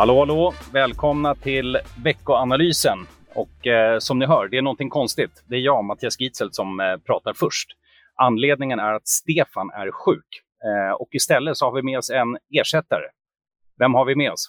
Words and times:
Hallå, 0.00 0.18
hallå! 0.18 0.54
Välkomna 0.72 1.34
till 1.34 1.78
veckoanalysen. 2.04 2.98
Och 3.34 3.66
eh, 3.66 3.98
som 3.98 4.18
ni 4.18 4.26
hör, 4.26 4.48
det 4.48 4.56
är 4.56 4.62
någonting 4.62 4.90
konstigt. 4.90 5.44
Det 5.46 5.56
är 5.56 5.60
jag, 5.60 5.84
Mattias 5.84 6.20
Gitzelt, 6.20 6.54
som 6.54 6.80
eh, 6.80 6.96
pratar 6.96 7.32
först. 7.32 7.68
Anledningen 8.14 8.78
är 8.78 8.92
att 8.92 9.08
Stefan 9.08 9.70
är 9.70 9.90
sjuk. 9.90 10.42
Eh, 10.64 10.92
och 10.92 11.08
istället 11.12 11.56
så 11.56 11.64
har 11.64 11.72
vi 11.72 11.82
med 11.82 11.98
oss 11.98 12.10
en 12.10 12.38
ersättare. 12.60 13.04
Vem 13.78 13.94
har 13.94 14.04
vi 14.04 14.16
med 14.16 14.32
oss? 14.32 14.48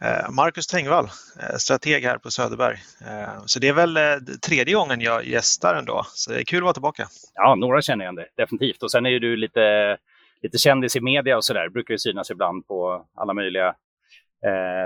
Eh, 0.00 0.30
Marcus 0.30 0.66
Tengvall, 0.66 1.04
eh, 1.04 1.56
strateg 1.56 2.04
här 2.04 2.18
på 2.18 2.30
Söderberg. 2.30 2.76
Eh, 3.06 3.42
så 3.46 3.58
det 3.58 3.68
är 3.68 3.72
väl 3.72 3.98
tredje 4.46 4.74
gången 4.74 5.00
jag 5.00 5.24
gästar 5.24 5.74
ändå, 5.74 6.02
så 6.08 6.32
det 6.32 6.40
är 6.40 6.44
kul 6.44 6.58
att 6.58 6.64
vara 6.64 6.72
tillbaka. 6.72 7.08
Ja, 7.34 7.54
några 7.54 7.82
känner 7.82 8.04
igen 8.04 8.14
det, 8.14 8.26
definitivt. 8.36 8.82
Och 8.82 8.90
sen 8.90 9.06
är 9.06 9.10
ju 9.10 9.18
du 9.18 9.36
lite, 9.36 9.96
lite 10.42 10.58
kändis 10.58 10.96
i 10.96 11.00
media 11.00 11.36
och 11.36 11.44
sådär. 11.44 11.68
Brukar 11.68 11.94
ju 11.94 11.98
synas 11.98 12.30
ibland 12.30 12.66
på 12.66 13.06
alla 13.14 13.34
möjliga 13.34 13.74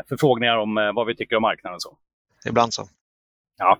förfrågningar 0.08 0.56
om 0.56 0.92
vad 0.94 1.06
vi 1.06 1.16
tycker 1.16 1.36
om 1.36 1.42
marknaden 1.42 1.80
så. 1.80 1.98
Ibland 2.48 2.74
så. 2.74 2.88
Ja, 3.58 3.78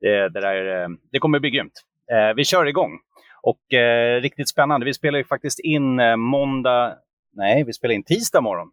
det, 0.00 0.28
det, 0.28 0.40
där, 0.40 0.88
det 1.12 1.18
kommer 1.18 1.38
bli 1.38 1.50
grymt. 1.50 1.82
Eh, 2.12 2.34
vi 2.34 2.44
kör 2.44 2.66
igång. 2.66 2.98
Och 3.42 3.74
eh, 3.74 4.20
riktigt 4.20 4.48
spännande, 4.48 4.86
vi 4.86 4.94
spelar 4.94 5.18
ju 5.18 5.24
faktiskt 5.24 5.58
in 5.58 6.00
måndag, 6.20 6.96
nej, 7.32 7.64
vi 7.64 7.72
spelar 7.72 7.94
in 7.94 8.04
tisdag 8.04 8.40
morgon. 8.40 8.68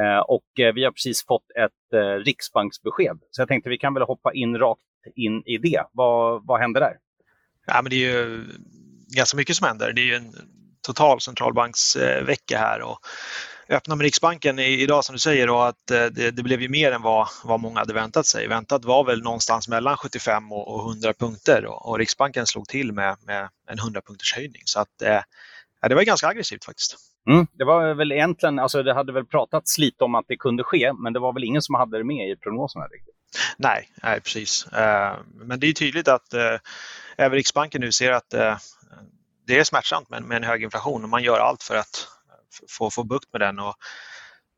Eh, 0.00 0.18
och 0.18 0.60
eh, 0.60 0.74
vi 0.74 0.84
har 0.84 0.92
precis 0.92 1.26
fått 1.26 1.50
ett 1.50 1.92
eh, 1.94 2.24
riksbanksbesked. 2.24 3.18
Så 3.30 3.40
jag 3.40 3.48
tänkte 3.48 3.70
vi 3.70 3.78
kan 3.78 3.94
väl 3.94 4.02
hoppa 4.02 4.32
in 4.32 4.58
rakt 4.58 4.82
in 5.14 5.42
i 5.46 5.58
det. 5.58 5.82
Vad, 5.92 6.46
vad 6.46 6.60
händer 6.60 6.80
där? 6.80 6.96
Ja, 7.66 7.82
men 7.82 7.90
det 7.90 7.96
är 7.96 8.10
ju 8.10 8.44
ganska 9.16 9.36
mycket 9.36 9.56
som 9.56 9.66
händer. 9.66 9.92
Det 9.92 10.00
är 10.00 10.06
ju 10.06 10.14
en 10.14 10.32
total 10.86 11.20
centralbanksvecka 11.20 12.58
här. 12.58 12.82
Och 12.82 12.98
öppna 13.68 13.96
med 13.96 14.04
Riksbanken 14.04 14.58
idag 14.58 15.04
som 15.04 15.12
du 15.12 15.18
säger 15.18 15.50
och 15.50 15.68
att 15.68 15.86
det, 15.86 16.30
det, 16.30 16.42
blev 16.42 16.62
ju 16.62 16.68
mer 16.68 16.92
än 16.92 17.02
vad, 17.02 17.28
vad 17.44 17.60
många 17.60 17.78
hade 17.78 17.94
väntat 17.94 18.26
sig. 18.26 18.48
Väntat 18.48 18.84
var 18.84 19.04
väl 19.04 19.22
någonstans 19.22 19.68
mellan 19.68 19.96
75 19.96 20.52
och, 20.52 20.90
100 20.90 21.12
punkter 21.14 21.66
och, 21.66 21.88
och 21.88 21.98
Riksbanken 21.98 22.46
slog 22.46 22.68
till 22.68 22.92
med, 22.92 23.16
med 23.26 23.48
en 23.70 23.78
100 23.78 24.00
punkters 24.06 24.34
höjning. 24.34 24.62
Så 24.64 24.80
att, 24.80 24.88
ja, 25.80 25.88
det 25.88 25.94
var 25.94 26.02
ganska 26.02 26.28
aggressivt 26.28 26.64
faktiskt. 26.64 26.96
Mm, 27.30 27.46
det 27.52 27.64
var 27.64 27.94
väl 27.94 28.12
egentligen, 28.12 28.58
alltså 28.58 28.82
det 28.82 28.94
hade 28.94 29.12
väl 29.12 29.26
pratats 29.26 29.78
lite 29.78 30.04
om 30.04 30.14
att 30.14 30.24
det 30.28 30.36
kunde 30.36 30.64
ske, 30.64 30.92
men 30.92 31.12
det 31.12 31.18
var 31.18 31.32
väl 31.32 31.44
ingen 31.44 31.62
som 31.62 31.74
hade 31.74 31.98
det 31.98 32.04
med 32.04 32.30
i 32.30 32.36
prognoserna 32.36 32.84
riktigt. 32.84 33.14
Nej, 33.56 33.90
nej 34.02 34.20
precis. 34.20 34.66
Uh, 34.66 35.18
men 35.34 35.60
det 35.60 35.66
är 35.66 35.72
tydligt 35.72 36.08
att 36.08 36.34
uh, 36.34 36.58
även 37.16 37.36
Riksbanken 37.36 37.80
nu 37.80 37.92
ser 37.92 38.12
att 38.12 38.30
det 39.46 39.58
är 39.58 39.64
smärtsamt 39.64 40.10
med 40.10 40.36
en 40.36 40.44
hög 40.44 40.62
inflation 40.62 41.02
och 41.02 41.08
man 41.08 41.22
gör 41.22 41.38
allt 41.38 41.62
för 41.62 41.76
att 41.76 42.08
få, 42.68 42.90
få 42.90 43.04
bukt 43.04 43.32
med 43.32 43.40
den. 43.40 43.58
Och 43.58 43.74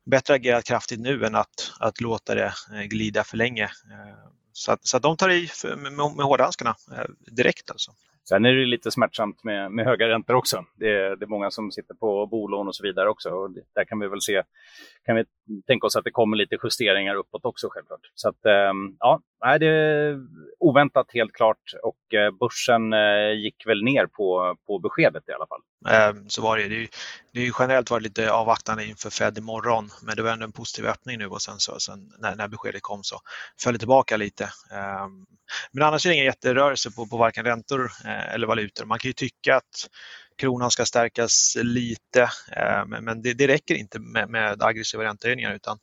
bättre 0.05 0.33
agera 0.33 0.61
kraftigt 0.61 0.99
nu 0.99 1.25
än 1.25 1.35
att, 1.35 1.71
att 1.79 2.01
låta 2.01 2.35
det 2.35 2.53
eh, 2.73 2.81
glida 2.81 3.23
för 3.23 3.37
länge. 3.37 3.63
Eh, 3.63 4.29
så 4.53 4.71
att, 4.71 4.87
så 4.87 4.97
att 4.97 5.03
de 5.03 5.17
tar 5.17 5.29
i 5.29 5.49
med, 5.77 5.93
med 5.93 6.25
hårdhandskarna 6.25 6.75
eh, 6.91 7.05
direkt 7.31 7.71
alltså. 7.71 7.91
Sen 8.29 8.45
är 8.45 8.53
det 8.53 8.65
lite 8.65 8.91
smärtsamt 8.91 9.43
med, 9.43 9.71
med 9.71 9.85
höga 9.85 10.07
räntor 10.07 10.33
också. 10.33 10.65
Det 10.75 10.89
är, 10.89 11.15
det 11.15 11.25
är 11.25 11.27
många 11.27 11.51
som 11.51 11.71
sitter 11.71 11.93
på 11.93 12.25
bolån 12.25 12.67
och 12.67 12.75
så 12.75 12.83
vidare 12.83 13.09
också. 13.09 13.29
Och 13.29 13.51
där 13.75 13.85
kan 13.85 13.99
vi 13.99 14.07
väl 14.07 14.21
se, 14.21 14.43
kan 15.05 15.15
vi 15.15 15.25
tänka 15.67 15.87
oss 15.87 15.95
att 15.95 16.03
det 16.03 16.11
kommer 16.11 16.37
lite 16.37 16.57
justeringar 16.63 17.15
uppåt 17.15 17.45
också 17.45 17.67
självklart. 17.71 17.99
Så 18.15 18.29
att, 18.29 18.45
ehm, 18.45 18.95
ja, 18.99 19.21
det 19.59 19.67
är 19.67 20.19
oväntat 20.59 21.07
helt 21.13 21.33
klart 21.33 21.73
och 21.83 22.13
eh, 22.13 22.31
börsen 22.31 22.93
eh, 22.93 23.31
gick 23.43 23.67
väl 23.67 23.83
ner 23.83 24.05
på, 24.05 24.55
på 24.67 24.79
beskedet 24.79 25.29
i 25.29 25.31
alla 25.31 25.47
fall. 25.47 25.61
Ehm, 25.93 26.29
så 26.29 26.41
var 26.41 26.57
det. 26.57 26.67
Det, 26.67 26.87
det 27.33 27.47
är 27.47 27.51
generellt 27.59 27.91
varit 27.91 28.03
lite 28.03 28.31
avvaktande 28.31 28.85
inför 28.85 29.09
Fed 29.09 29.37
imorgon, 29.37 29.89
men 30.05 30.15
det 30.15 30.21
var 30.21 30.31
ändå 30.31 30.45
en 30.45 30.51
positiv 30.51 30.85
öppning 30.85 31.17
nu 31.17 31.27
och 31.27 31.41
sen, 31.41 31.59
så, 31.59 31.79
sen 31.79 32.11
när, 32.19 32.35
när 32.35 32.47
beskedet 32.47 32.81
kom 32.81 33.03
så 33.03 33.19
föll 33.63 33.73
det 33.73 33.79
tillbaka 33.79 34.17
lite. 34.17 34.43
Ehm, 34.71 35.25
men 35.71 35.83
annars 35.83 36.05
är 36.05 36.09
det 36.09 36.13
ingen 36.13 36.25
jätterörelse 36.25 36.91
på, 36.91 37.07
på 37.07 37.17
varken 37.17 37.45
räntor 37.45 37.91
eh, 38.05 38.18
Eh, 38.19 38.33
eller 38.33 38.47
valutor. 38.47 38.85
Man 38.85 38.99
kan 38.99 39.09
ju 39.09 39.13
tycka 39.13 39.55
att 39.55 39.89
kronan 40.37 40.71
ska 40.71 40.85
stärkas 40.85 41.57
lite, 41.61 42.21
eh, 42.51 42.85
men 42.85 43.21
det, 43.21 43.33
det 43.33 43.47
räcker 43.47 43.75
inte 43.75 43.99
med, 43.99 44.29
med 44.29 44.63
aggressiva 44.63 45.03
räntehöjningar 45.03 45.53
utan 45.53 45.79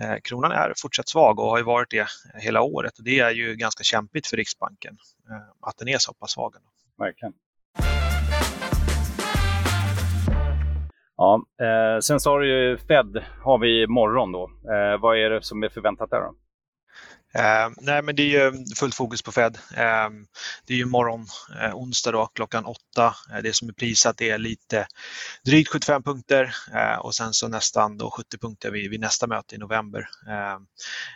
eh, 0.00 0.16
kronan 0.24 0.52
är 0.52 0.72
fortsatt 0.76 1.08
svag 1.08 1.38
och 1.38 1.46
har 1.46 1.58
ju 1.58 1.64
varit 1.64 1.90
det 1.90 2.06
hela 2.34 2.62
året. 2.62 2.92
Det 2.98 3.18
är 3.18 3.30
ju 3.30 3.54
ganska 3.54 3.84
kämpigt 3.84 4.26
för 4.26 4.36
Riksbanken 4.36 4.96
att 5.60 5.78
den 5.78 5.88
är 5.88 5.98
så 5.98 6.12
pass 6.12 6.32
svag. 6.32 6.54
Verkligen. 6.98 7.32
Ja, 11.16 11.44
eh, 11.60 12.00
sen 12.00 12.20
så 12.20 12.30
har 12.30 12.40
du 12.40 12.48
ju 12.48 12.76
Fed 12.76 13.24
har 13.42 13.58
vi 13.58 13.82
imorgon 13.82 14.32
då. 14.32 14.42
Eh, 14.44 15.00
vad 15.00 15.18
är 15.18 15.30
det 15.30 15.42
som 15.42 15.62
är 15.62 15.68
förväntat 15.68 16.10
där 16.10 16.20
då? 16.20 16.34
Eh, 17.34 17.70
nej, 17.76 18.02
men 18.02 18.16
det 18.16 18.22
är 18.22 18.26
ju 18.26 18.48
mm, 18.48 18.64
fullt 18.76 18.94
fokus 18.94 19.22
på 19.22 19.32
Fed. 19.32 19.58
Eh, 19.76 20.08
det 20.66 20.74
är 20.74 20.76
ju 20.76 20.84
morgon, 20.84 21.26
eh, 21.60 21.76
onsdag 21.76 22.12
då, 22.12 22.26
klockan 22.26 22.64
åtta. 22.64 23.14
Eh, 23.32 23.42
det 23.42 23.56
som 23.56 23.68
är 23.68 23.72
prisat 23.72 24.20
är 24.20 24.38
lite 24.38 24.86
drygt 25.44 25.68
75 25.68 26.02
punkter 26.02 26.54
eh, 26.74 26.98
och 26.98 27.14
sen 27.14 27.32
så 27.32 27.48
nästan 27.48 27.98
då 27.98 28.10
70 28.10 28.38
punkter 28.38 28.70
vid, 28.70 28.90
vid 28.90 29.00
nästa 29.00 29.26
möte 29.26 29.54
i 29.54 29.58
november. 29.58 30.08
Eh, 30.28 30.58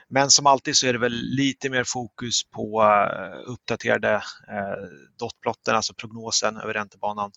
men 0.09 0.31
som 0.31 0.47
alltid 0.47 0.77
så 0.77 0.87
är 0.87 0.93
det 0.93 0.99
väl 0.99 1.13
lite 1.23 1.71
mer 1.71 1.85
fokus 1.85 2.45
på 2.45 2.83
eh, 2.83 3.51
uppdaterade 3.51 4.15
eh, 4.49 4.89
dotplotten, 5.19 5.77
alltså 5.77 5.95
prognosen 5.95 6.57
över 6.57 6.75
räntebanan. 6.75 7.31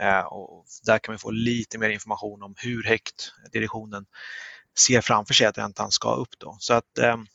Ehm, 0.00 0.26
och 0.26 0.66
där 0.86 0.98
kan 0.98 1.12
vi 1.12 1.18
få 1.18 1.30
lite 1.30 1.78
mer 1.78 1.90
information 1.90 2.42
om 2.42 2.54
hur 2.56 2.84
högt 2.84 3.32
direktionen 3.52 4.06
ser 4.78 5.00
framför 5.00 5.34
sig 5.34 5.46
att 5.46 5.58
räntan 5.58 5.90
ska 5.90 6.14
upp. 6.14 6.38
Då. 6.38 6.56
Så 6.60 6.74
att 6.74 6.98
ehm, 6.98 7.26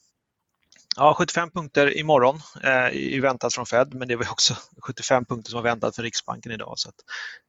Ja, 0.98 1.16
75 1.18 1.52
punkter 1.52 1.98
imorgon 1.98 2.36
eh, 2.64 3.16
är 3.16 3.22
väntat 3.22 3.54
från 3.54 3.66
Fed, 3.66 3.94
men 3.94 4.08
det 4.08 4.16
var 4.16 4.32
också 4.32 4.54
75 4.88 5.26
punkter 5.26 5.50
som 5.50 5.58
var 5.58 5.70
väntat 5.70 5.96
för 5.96 6.04
Riksbanken 6.04 6.52
idag. 6.52 6.74
Så 6.76 6.90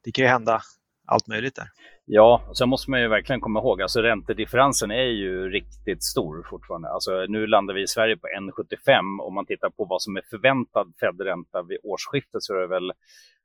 det 0.04 0.12
kan 0.12 0.24
ju 0.24 0.28
hända 0.28 0.60
allt 1.06 1.26
möjligt 1.26 1.56
där. 1.56 1.68
Ja, 2.04 2.46
och 2.48 2.58
sen 2.58 2.68
måste 2.68 2.90
man 2.90 3.00
ju 3.00 3.08
verkligen 3.08 3.40
komma 3.40 3.60
ihåg, 3.60 3.82
alltså 3.82 4.02
räntedifferensen 4.02 4.90
är 4.90 5.10
ju 5.24 5.50
riktigt 5.50 6.02
stor 6.02 6.46
fortfarande. 6.50 6.88
Alltså, 6.88 7.26
nu 7.28 7.46
landar 7.46 7.74
vi 7.74 7.82
i 7.82 7.86
Sverige 7.86 8.16
på 8.16 8.26
1,75 8.26 9.22
om 9.26 9.34
man 9.34 9.46
tittar 9.46 9.70
på 9.70 9.84
vad 9.84 10.02
som 10.02 10.16
är 10.16 10.22
förväntad 10.30 10.92
Fed-ränta 11.00 11.62
vid 11.62 11.78
årsskiftet 11.82 12.42
så 12.42 12.54
är 12.54 12.60
det 12.60 12.66
väl, 12.66 12.92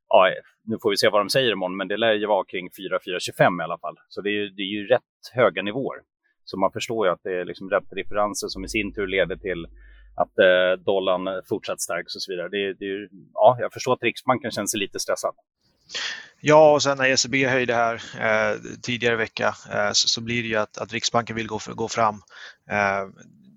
ja, 0.08 0.30
nu 0.64 0.78
får 0.82 0.90
vi 0.90 0.98
se 0.98 1.10
vad 1.10 1.22
de 1.22 1.30
säger 1.30 1.52
imorgon, 1.52 1.78
men 1.78 1.88
det 1.88 1.98
lär 1.98 2.14
ju 2.14 2.28
vara 2.28 2.46
kring 2.46 2.70
4,4,25. 2.70 3.62
i 3.62 3.64
alla 3.64 3.78
fall. 3.78 3.96
Så 4.08 4.22
det 4.22 4.30
är, 4.30 4.34
ju, 4.42 4.50
det 4.50 4.62
är 4.62 4.74
ju 4.78 4.88
rätt 4.88 5.22
höga 5.34 5.62
nivåer. 5.62 5.98
Så 6.50 6.58
man 6.58 6.72
förstår 6.72 7.08
ju 7.08 7.14
att 7.14 7.24
det 7.24 7.40
är 7.42 7.46
liksom 7.46 7.70
räntedifferenser 7.70 8.48
som 8.48 8.66
i 8.66 8.70
sin 8.70 8.94
tur 8.94 9.08
leder 9.08 9.36
till 9.36 9.68
att 10.16 10.40
eh, 10.40 10.84
dollarn 10.86 11.44
fortsatt 11.50 11.82
stärks 11.82 12.16
och 12.16 12.22
så 12.22 12.32
vidare. 12.32 12.50
Det, 12.50 12.74
det, 12.74 13.10
ja, 13.34 13.58
jag 13.60 13.74
förstår 13.74 13.94
att 13.94 14.04
Riksbanken 14.04 14.52
känner 14.52 14.68
sig 14.68 14.80
lite 14.80 15.00
stressad. 15.00 15.36
Ja, 16.42 16.74
och 16.74 16.84
sen 16.84 16.98
när 16.98 17.06
ECB 17.06 17.48
höjde 17.48 17.74
här 17.74 17.96
eh, 18.20 18.58
tidigare 18.82 19.14
i 19.14 19.18
vecka 19.18 19.48
eh, 19.74 19.92
så, 19.92 20.08
så, 20.08 20.22
blir 20.22 20.42
det 20.44 20.50
ju 20.50 20.56
att, 20.56 20.78
att 20.78 20.94
Riksbanken 20.94 21.36
vill 21.36 21.48
gå, 21.48 21.60
för, 21.60 21.74
gå 21.74 21.88
fram. 21.88 22.16
Eh, 22.70 23.10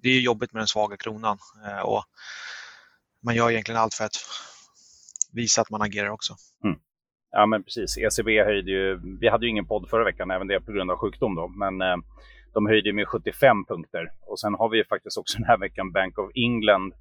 det 0.03 0.09
är 0.09 0.21
jobbigt 0.21 0.53
med 0.53 0.61
den 0.61 0.67
svaga 0.67 0.97
kronan 0.97 1.39
eh, 1.67 1.81
och 1.81 2.05
man 3.25 3.35
gör 3.35 3.51
egentligen 3.51 3.81
allt 3.81 3.95
för 3.95 4.05
att 4.05 4.17
visa 5.33 5.61
att 5.61 5.71
man 5.71 5.83
agerar 5.83 6.09
också. 6.09 6.35
Mm. 6.65 6.79
Ja, 7.31 7.47
men 7.47 7.63
precis. 7.63 7.99
ECB 7.99 8.45
höjde 8.45 8.71
ju, 8.71 9.01
vi 9.21 9.29
hade 9.29 9.47
ju 9.47 9.51
ingen 9.51 9.67
podd 9.67 9.89
förra 9.91 10.05
veckan, 10.05 10.31
även 10.31 10.47
det 10.47 10.61
på 10.61 10.73
grund 10.73 10.91
av 10.91 10.97
sjukdom 10.97 11.35
då, 11.35 11.49
men 11.49 11.81
eh, 11.81 11.97
de 12.55 12.67
höjde 12.67 12.93
med 12.93 13.09
75 13.09 13.65
punkter. 13.67 14.05
Och 14.27 14.41
sen 14.41 14.55
har 14.55 14.69
vi 14.69 14.85
faktiskt 14.85 15.19
också 15.19 15.39
den 15.39 15.47
här 15.47 15.59
veckan 15.59 15.93
Bank 15.93 16.19
of 16.19 16.31
England 16.35 16.93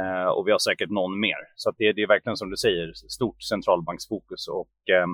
eh, 0.00 0.28
och 0.28 0.46
vi 0.46 0.52
har 0.52 0.58
säkert 0.58 0.90
någon 0.90 1.20
mer. 1.20 1.40
Så 1.56 1.70
det, 1.78 1.92
det, 1.92 2.02
är 2.02 2.08
verkligen 2.08 2.36
som 2.36 2.50
du 2.50 2.56
säger, 2.56 2.92
stort 2.92 3.42
centralbanksfokus. 3.42 4.48
Och 4.48 4.94
eh, 4.94 5.06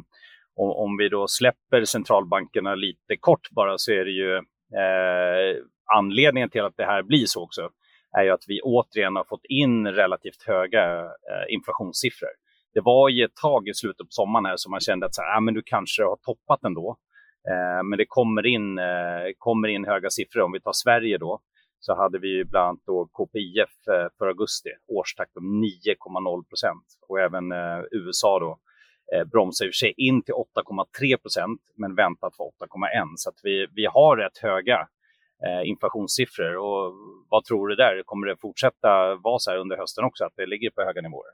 om, 0.56 0.70
om, 0.84 0.96
vi 0.96 1.08
då 1.08 1.26
släpper 1.28 1.84
centralbankerna 1.84 2.74
lite 2.74 3.16
kort 3.20 3.50
bara 3.50 3.78
så 3.78 3.92
är 3.92 4.04
det 4.04 4.10
ju 4.10 4.36
eh, 4.80 5.62
anledningen 5.98 6.50
till 6.50 6.64
att 6.64 6.76
det 6.76 6.84
här 6.84 7.02
blir 7.02 7.26
så 7.26 7.42
också 7.42 7.70
är 8.18 8.24
ju 8.24 8.30
att 8.30 8.44
vi 8.46 8.60
återigen 8.60 9.16
har 9.16 9.24
fått 9.24 9.44
in 9.48 9.86
relativt 9.86 10.42
höga 10.46 11.00
eh, 11.00 11.54
inflationssiffror. 11.54 12.34
Det 12.74 12.80
var 12.80 13.08
ju 13.08 13.24
ett 13.24 13.36
tag 13.36 13.68
i 13.68 13.74
slutet 13.74 14.06
på 14.06 14.10
sommaren 14.10 14.46
här 14.46 14.56
som 14.56 14.70
man 14.70 14.80
kände 14.80 15.06
att 15.06 15.14
så 15.14 15.22
här, 15.22 15.36
ah, 15.36 15.40
men 15.40 15.54
du 15.54 15.62
kanske 15.66 16.02
har 16.02 16.16
toppat 16.16 16.64
ändå. 16.64 16.96
Eh, 17.50 17.82
men 17.84 17.98
det 17.98 18.06
kommer 18.08 18.46
in, 18.46 18.78
eh, 18.78 19.26
kommer 19.38 19.68
in 19.68 19.84
höga 19.84 20.10
siffror. 20.10 20.42
Om 20.42 20.52
vi 20.52 20.60
tar 20.60 20.72
Sverige 20.72 21.18
då, 21.18 21.40
så 21.80 21.94
hade 21.96 22.18
vi 22.18 22.44
bland 22.44 22.68
annat 22.68 22.82
då 22.86 23.08
KPIF 23.12 23.74
eh, 23.94 24.08
för 24.18 24.26
augusti, 24.26 24.70
årstakt 24.88 25.36
om 25.36 25.64
9,0 25.64 26.48
procent. 26.48 26.86
Och 27.08 27.20
även 27.20 27.52
eh, 27.52 27.80
USA 27.92 28.38
då 28.38 28.58
eh, 29.14 29.24
bromsar 29.24 29.64
i 29.64 29.68
och 29.68 29.74
för 29.74 29.84
sig 29.86 29.94
in 29.96 30.22
till 30.22 30.34
8,3 30.34 31.16
procent, 31.16 31.60
men 31.76 31.94
väntat 31.94 32.36
för 32.36 32.44
8,1. 32.44 33.12
Så 33.16 33.28
att 33.30 33.40
vi, 33.42 33.66
vi 33.74 33.86
har 33.86 34.16
rätt 34.16 34.38
höga 34.38 34.78
eh, 35.46 35.68
inflationssiffror. 35.68 36.56
Och 36.56 36.92
vad 37.28 37.44
tror 37.44 37.68
du 37.68 37.74
där? 37.74 38.02
Kommer 38.04 38.26
det 38.26 38.36
fortsätta 38.40 39.14
vara 39.14 39.38
så 39.38 39.50
här 39.50 39.58
under 39.58 39.76
hösten 39.76 40.04
också, 40.04 40.24
att 40.24 40.36
det 40.36 40.46
ligger 40.46 40.70
på 40.70 40.82
höga 40.82 41.00
nivåer? 41.00 41.32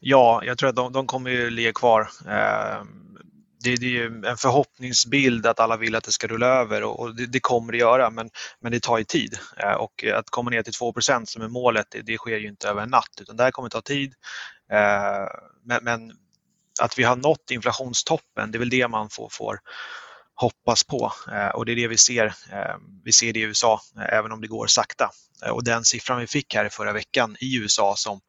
Ja, 0.00 0.42
jag 0.44 0.58
tror 0.58 0.68
att 0.68 0.76
de, 0.76 0.92
de 0.92 1.06
kommer 1.06 1.30
ju 1.30 1.50
ligga 1.50 1.72
kvar. 1.72 2.00
Eh, 2.28 2.82
det, 3.62 3.76
det, 3.76 3.86
är 3.86 3.90
ju 3.90 4.22
en 4.26 4.36
förhoppningsbild 4.36 5.46
att 5.46 5.60
alla 5.60 5.76
vill 5.76 5.94
att 5.94 6.04
det 6.04 6.12
ska 6.12 6.26
rulla 6.26 6.46
över 6.46 6.82
och, 6.82 7.00
och 7.00 7.14
det, 7.14 7.26
det, 7.26 7.40
kommer 7.40 7.72
det 7.72 7.78
göra 7.78 8.10
men, 8.10 8.30
men 8.60 8.72
det 8.72 8.82
tar 8.82 8.98
ju 8.98 9.04
tid. 9.04 9.38
Eh, 9.56 9.72
och 9.72 10.04
att 10.04 10.30
komma 10.30 10.50
ner 10.50 10.62
till 10.62 10.72
2% 10.72 11.24
som 11.24 11.42
är 11.42 11.48
målet, 11.48 11.86
det, 11.90 12.02
det, 12.02 12.16
sker 12.16 12.38
ju 12.38 12.48
inte 12.48 12.68
över 12.68 12.82
en 12.82 12.90
natt 12.90 13.20
utan 13.20 13.36
det 13.36 13.42
här 13.42 13.50
kommer 13.50 13.68
ta 13.68 13.80
tid. 13.80 14.14
Eh, 14.72 15.26
men, 15.64 15.84
men, 15.84 16.12
att 16.82 16.98
vi 16.98 17.02
har 17.02 17.16
nått 17.16 17.50
inflationstoppen, 17.50 18.50
det 18.50 18.56
är 18.56 18.60
väl 18.60 18.70
det 18.70 18.88
man 18.88 19.10
får, 19.10 19.28
får 19.32 19.60
hoppas 20.34 20.84
på 20.84 21.12
eh, 21.32 21.48
och 21.48 21.66
det 21.66 21.72
är 21.72 21.76
det 21.76 21.88
vi 21.88 21.96
ser. 21.96 22.26
Eh, 22.26 22.76
vi 23.04 23.12
ser 23.12 23.32
det 23.32 23.40
i 23.40 23.42
USA, 23.42 23.80
eh, 23.96 24.18
även 24.18 24.32
om 24.32 24.40
det 24.40 24.46
går 24.46 24.66
sakta. 24.66 25.10
Eh, 25.44 25.50
och 25.50 25.64
den 25.64 25.84
siffran 25.84 26.20
vi 26.20 26.26
fick 26.26 26.54
här 26.54 26.64
i 26.64 26.70
förra 26.70 26.92
veckan 26.92 27.36
i 27.40 27.56
USA 27.56 27.94
som 27.96 28.20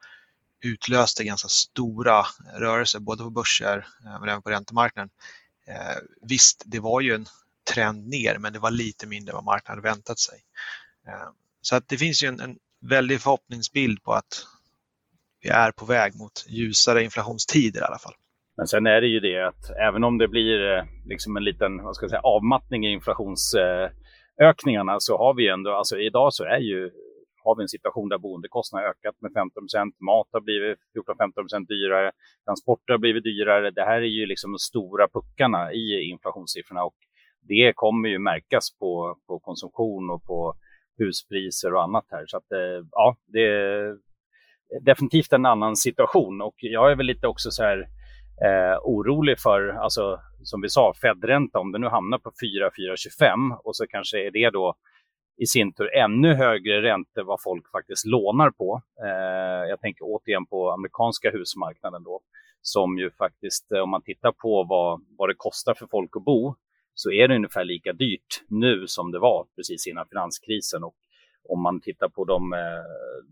utlöste 0.61 1.23
ganska 1.23 1.47
stora 1.47 2.19
eh, 2.19 2.59
rörelser 2.59 2.99
både 2.99 3.23
på 3.23 3.29
börser 3.29 3.87
eh, 4.05 4.19
men 4.19 4.29
även 4.29 4.41
på 4.41 4.49
räntemarknaden. 4.49 5.09
Eh, 5.67 5.97
visst, 6.21 6.63
det 6.65 6.79
var 6.79 7.01
ju 7.01 7.15
en 7.15 7.25
trend 7.73 8.07
ner 8.07 8.37
men 8.37 8.53
det 8.53 8.59
var 8.59 8.71
lite 8.71 9.07
mindre 9.07 9.31
än 9.31 9.35
vad 9.35 9.43
marknaden 9.43 9.83
väntat 9.83 10.19
sig. 10.19 10.39
Så 11.61 11.75
att 11.75 11.87
det 11.87 11.97
finns 11.97 12.23
ju 12.23 12.27
en, 12.27 12.39
en 12.39 12.57
väldig 12.81 13.21
förhoppningsbild 13.21 14.03
på 14.03 14.13
att 14.13 14.45
vi 15.41 15.49
är 15.49 15.71
på 15.71 15.85
väg 15.85 16.15
mot 16.15 16.45
ljusare 16.47 17.03
inflationstider 17.03 17.81
i 17.81 17.83
alla 17.83 17.99
fall. 17.99 18.13
Men 18.57 18.67
sen 18.67 18.85
är 18.85 19.01
det 19.01 19.07
ju 19.07 19.19
det 19.19 19.47
att 19.47 19.69
även 19.69 20.03
om 20.03 20.17
det 20.17 20.27
blir 20.27 20.87
liksom 21.05 21.37
en 21.37 21.43
liten 21.43 21.83
vad 21.83 21.95
ska 21.95 22.03
jag 22.03 22.09
säga, 22.09 22.21
avmattning 22.21 22.85
i 22.85 22.91
inflationsökningarna 22.91 24.99
så 24.99 25.17
har 25.17 25.33
vi 25.33 25.49
ändå, 25.49 25.75
alltså 25.75 25.97
idag 25.97 26.33
så 26.33 26.43
är 26.43 26.59
ju, 26.59 26.91
har 27.43 27.55
vi 27.55 27.61
en 27.61 27.67
situation 27.67 28.09
där 28.09 28.17
boendekostnaderna 28.17 28.89
ökat 28.89 29.15
med 29.21 29.31
15 29.33 29.63
mat 29.99 30.27
har 30.31 30.41
blivit 30.41 30.79
14-15% 30.95 31.67
dyrare, 31.67 32.11
transporter 32.45 32.93
har 32.93 32.99
blivit 32.99 33.23
dyrare. 33.23 33.71
Det 33.71 33.85
här 33.85 34.01
är 34.01 34.13
ju 34.19 34.25
liksom 34.25 34.51
de 34.51 34.59
stora 34.59 35.07
puckarna 35.07 35.73
i 35.73 36.09
inflationssiffrorna 36.09 36.83
och 36.83 36.95
det 37.41 37.73
kommer 37.75 38.09
ju 38.09 38.19
märkas 38.19 38.77
på, 38.79 39.17
på 39.27 39.39
konsumtion 39.39 40.09
och 40.09 40.23
på 40.23 40.55
huspriser 40.97 41.73
och 41.73 41.83
annat 41.83 42.05
här. 42.11 42.23
Så 42.27 42.37
att 42.37 42.51
eh, 42.51 42.85
ja, 42.91 43.15
det 43.25 43.45
är 43.45 43.97
definitivt 44.81 45.33
en 45.33 45.45
annan 45.45 45.75
situation 45.75 46.41
och 46.41 46.55
jag 46.57 46.91
är 46.91 46.95
väl 46.95 47.05
lite 47.05 47.27
också 47.27 47.51
så 47.51 47.63
här 47.63 47.79
eh, 48.45 48.77
orolig 48.83 49.39
för, 49.39 49.67
alltså 49.67 50.19
som 50.43 50.61
vi 50.61 50.69
sa, 50.69 50.93
Fed-ränta, 51.01 51.59
om 51.59 51.71
den 51.71 51.81
nu 51.81 51.87
hamnar 51.87 52.17
på 52.17 52.31
4425 52.41 53.51
och 53.63 53.75
så 53.75 53.87
kanske 53.87 54.27
är 54.27 54.31
det 54.31 54.49
då 54.49 54.75
i 55.41 55.45
sin 55.45 55.73
tur 55.73 55.95
ännu 55.95 56.33
högre 56.33 56.81
räntor 56.81 57.23
vad 57.23 57.41
folk 57.41 57.71
faktiskt 57.71 58.05
lånar 58.05 58.51
på. 58.51 58.81
Eh, 59.03 59.69
jag 59.69 59.79
tänker 59.79 60.05
återigen 60.05 60.45
på 60.45 60.71
amerikanska 60.71 61.31
husmarknaden 61.31 62.03
då, 62.03 62.21
som 62.61 62.97
ju 62.97 63.11
faktiskt, 63.11 63.71
eh, 63.71 63.79
om 63.79 63.89
man 63.89 64.01
tittar 64.01 64.31
på 64.31 64.63
vad, 64.63 65.01
vad 65.17 65.29
det 65.29 65.35
kostar 65.37 65.73
för 65.73 65.87
folk 65.87 66.15
att 66.15 66.23
bo, 66.23 66.55
så 66.93 67.11
är 67.11 67.27
det 67.27 67.35
ungefär 67.35 67.63
lika 67.63 67.93
dyrt 67.93 68.43
nu 68.47 68.87
som 68.87 69.11
det 69.11 69.19
var 69.19 69.45
precis 69.55 69.87
innan 69.87 70.07
finanskrisen. 70.07 70.83
Och 70.83 70.95
om 71.49 71.61
man 71.61 71.81
tittar 71.81 72.09
på 72.09 72.25
de, 72.25 72.53
eh, 72.53 72.59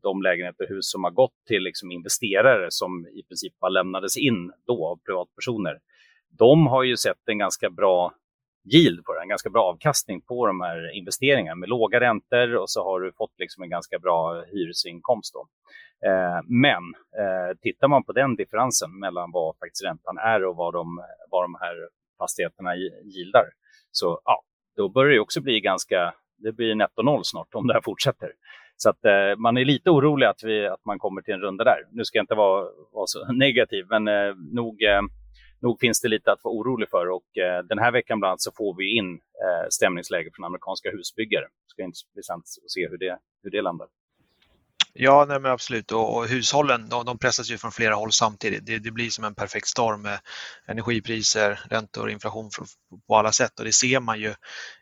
de 0.02 0.22
lägenheter 0.22 0.64
och 0.64 0.70
hus 0.70 0.92
som 0.92 1.04
har 1.04 1.12
gått 1.12 1.46
till 1.48 1.64
liksom 1.64 1.92
investerare 1.92 2.68
som 2.70 3.08
i 3.08 3.24
princip 3.24 3.60
bara 3.60 3.70
lämnades 3.70 4.18
in 4.18 4.52
då 4.68 4.88
av 4.88 5.00
privatpersoner. 5.06 5.80
De 6.38 6.68
har 6.68 6.84
ju 6.84 6.98
sett 6.98 7.22
en 7.26 7.38
ganska 7.38 7.70
bra 7.70 8.14
yield 8.74 9.06
på 9.06 9.14
det, 9.14 9.22
en 9.22 9.30
ganska 9.30 9.50
bra 9.50 9.64
avkastning 9.64 10.22
på 10.22 10.48
de 10.48 10.62
här 10.62 10.98
investeringarna 10.98 11.56
med 11.56 11.70
låga 11.70 12.00
räntor 12.00 12.56
och 12.56 12.70
så 12.70 12.84
har 12.84 13.00
du 13.00 13.12
fått 13.12 13.34
liksom 13.38 13.64
en 13.64 13.70
ganska 13.70 14.00
bra 14.00 14.44
hyresinkomst. 14.52 15.34
Då. 15.34 15.48
Eh, 16.10 16.40
men 16.48 16.84
eh, 17.22 17.58
tittar 17.62 17.88
man 17.88 18.04
på 18.04 18.12
den 18.12 18.36
differensen 18.36 19.00
mellan 19.00 19.32
vad 19.32 19.58
faktiskt 19.58 19.86
räntan 19.86 20.18
är 20.18 20.46
och 20.46 20.56
vad 20.56 20.74
de, 20.74 21.04
vad 21.30 21.44
de 21.44 21.56
här 21.62 21.76
fastigheterna 22.18 22.76
gillar, 23.04 23.46
så 23.92 24.22
ja, 24.26 24.42
då 24.76 24.90
börjar 24.90 25.14
det 25.14 25.20
också 25.20 25.42
bli 25.42 25.60
ganska 25.60 26.14
det 26.44 26.52
blir 26.52 26.76
netto 26.76 27.02
noll 27.02 27.26
snart 27.26 27.56
om 27.56 27.68
det 27.68 27.74
här 27.74 27.82
fortsätter. 27.82 28.32
Så 28.78 28.90
att 28.90 29.06
eh, 29.06 29.38
man 29.38 29.58
är 29.58 29.66
lite 29.66 29.90
orolig 29.90 30.28
att, 30.28 30.44
vi, 30.44 30.68
att 30.68 30.86
man 30.86 31.00
kommer 31.00 31.22
till 31.22 31.34
en 31.34 31.42
runda 31.42 31.64
där. 31.64 31.80
Nu 31.92 32.06
ska 32.06 32.18
jag 32.18 32.24
inte 32.24 32.36
vara, 32.36 32.66
vara 32.94 33.08
så 33.08 33.32
negativ, 33.34 33.86
men 33.90 34.08
eh, 34.08 34.36
nog, 34.54 34.84
eh, 34.84 35.02
nog 35.62 35.80
finns 35.80 36.02
det 36.02 36.08
lite 36.08 36.32
att 36.32 36.44
vara 36.44 36.54
orolig 36.54 36.90
för. 36.90 37.10
Och 37.10 37.38
eh, 37.38 37.64
den 37.64 37.80
här 37.80 37.92
veckan 37.92 38.20
bland 38.20 38.30
annat 38.30 38.42
så 38.42 38.52
får 38.52 38.76
vi 38.78 38.98
in 38.98 39.14
eh, 39.14 39.68
stämningsläge 39.70 40.30
från 40.34 40.46
amerikanska 40.46 40.92
husbyggare. 40.92 41.44
Det 41.44 41.70
ska 41.70 41.84
intressant 41.84 42.44
att 42.64 42.72
se 42.72 42.90
hur 42.90 42.98
det, 42.98 43.20
hur 43.44 43.52
det 43.52 43.62
landar. 43.62 43.88
Ja, 44.94 45.26
nej 45.28 45.40
men 45.40 45.52
absolut. 45.52 45.92
Och, 45.92 46.18
och 46.18 46.28
hushållen 46.28 46.90
de, 46.90 47.06
de, 47.06 47.18
pressas 47.18 47.52
ju 47.52 47.58
från 47.58 47.72
flera 47.72 47.96
håll 47.96 48.12
samtidigt. 48.12 48.66
Det, 48.66 48.80
det, 48.80 48.92
blir 48.92 49.10
som 49.10 49.24
en 49.24 49.36
perfekt 49.36 49.68
storm 49.68 50.02
med 50.02 50.20
energipriser, 50.68 51.60
räntor, 51.70 52.10
inflation 52.10 52.50
på 53.08 53.16
alla 53.16 53.32
sätt 53.32 53.60
och 53.60 53.66
det 53.66 53.74
ser 53.74 54.00
man 54.00 54.20
ju 54.20 54.34